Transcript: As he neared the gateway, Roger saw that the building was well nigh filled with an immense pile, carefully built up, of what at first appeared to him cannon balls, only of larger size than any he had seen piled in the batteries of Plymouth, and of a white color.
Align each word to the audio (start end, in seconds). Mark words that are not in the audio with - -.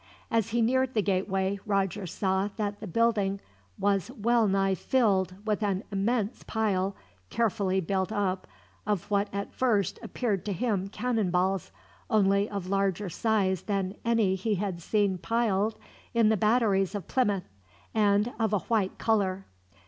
As 0.31 0.49
he 0.49 0.63
neared 0.63 0.95
the 0.95 1.03
gateway, 1.03 1.59
Roger 1.63 2.07
saw 2.07 2.49
that 2.55 2.79
the 2.79 2.87
building 2.87 3.39
was 3.77 4.09
well 4.09 4.47
nigh 4.47 4.73
filled 4.73 5.35
with 5.45 5.61
an 5.61 5.83
immense 5.91 6.41
pile, 6.43 6.95
carefully 7.29 7.79
built 7.81 8.11
up, 8.11 8.47
of 8.87 9.11
what 9.11 9.27
at 9.31 9.53
first 9.53 9.99
appeared 10.01 10.43
to 10.45 10.53
him 10.53 10.87
cannon 10.87 11.29
balls, 11.29 11.71
only 12.09 12.49
of 12.49 12.65
larger 12.65 13.09
size 13.11 13.61
than 13.61 13.95
any 14.03 14.33
he 14.33 14.55
had 14.55 14.81
seen 14.81 15.19
piled 15.19 15.77
in 16.15 16.29
the 16.29 16.35
batteries 16.37 16.95
of 16.95 17.07
Plymouth, 17.07 17.47
and 17.93 18.33
of 18.39 18.53
a 18.53 18.59
white 18.73 18.97
color. 18.97 19.45